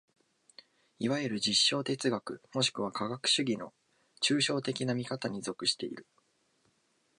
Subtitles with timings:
[0.97, 3.71] いわゆる実証哲学もしくは科学主義の
[4.19, 6.07] 抽象的な見方に属している。